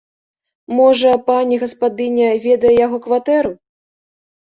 [0.77, 3.51] Можа, пані гаспадыня ведае яго кватэру?